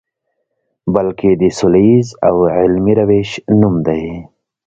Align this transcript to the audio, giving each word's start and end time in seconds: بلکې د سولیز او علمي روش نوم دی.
بلکې 0.93 1.29
د 1.41 1.43
سولیز 1.57 2.07
او 2.27 2.35
علمي 2.57 2.93
روش 3.01 3.29
نوم 3.59 3.75
دی. 3.87 4.03